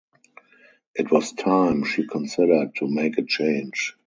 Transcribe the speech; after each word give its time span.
It 0.95 1.11
was 1.11 1.31
time, 1.31 1.83
she 1.83 2.07
considered, 2.07 2.73
to 2.77 2.87
make 2.87 3.19
a 3.19 3.23
change. 3.23 3.95